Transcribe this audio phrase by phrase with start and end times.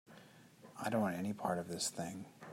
[0.83, 2.25] I don't want any part of this thing.